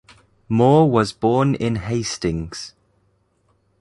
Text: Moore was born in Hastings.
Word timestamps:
Moore 0.49 0.89
was 0.89 1.13
born 1.13 1.53
in 1.53 1.75
Hastings. 1.75 2.73